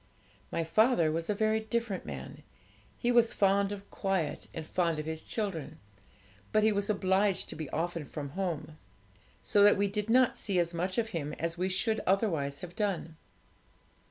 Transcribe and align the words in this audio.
'My 0.51 0.63
father 0.63 1.11
was 1.11 1.29
a 1.29 1.35
very 1.35 1.59
different 1.59 2.07
man; 2.07 2.41
he 2.97 3.11
was 3.11 3.33
fond 3.35 3.71
of 3.71 3.87
quiet, 3.91 4.47
and 4.51 4.65
fond 4.65 4.97
of 4.97 5.05
his 5.05 5.21
children; 5.21 5.77
but 6.51 6.63
he 6.63 6.71
was 6.71 6.89
obliged 6.89 7.49
to 7.49 7.55
be 7.55 7.69
often 7.69 8.05
from 8.05 8.29
home, 8.29 8.79
so 9.43 9.61
that 9.61 9.77
we 9.77 9.87
did 9.87 10.09
not 10.09 10.35
see 10.35 10.57
as 10.57 10.73
much 10.73 10.97
of 10.97 11.09
him 11.09 11.33
as 11.33 11.55
we 11.55 11.69
should 11.69 11.99
otherwise 12.07 12.61
have 12.61 12.75
done. 12.75 13.15